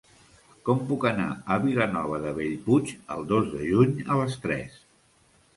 Com 0.69 0.79
puc 0.91 1.05
anar 1.09 1.27
a 1.33 1.57
Vilanova 1.67 2.19
de 2.25 2.31
Bellpuig 2.39 2.95
el 3.17 3.29
dos 3.35 3.53
de 3.53 3.69
juny 3.73 3.95
a 4.15 4.19
les 4.23 4.43
tres? 4.49 4.85